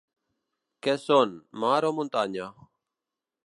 [0.87, 2.49] Què són, mar o muntanya?